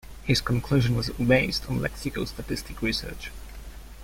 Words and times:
His 0.23 0.41
conclusion 0.41 0.95
was 0.95 1.11
based 1.11 1.69
on 1.69 1.79
lexicostatistic 1.79 2.81
research. 2.81 3.29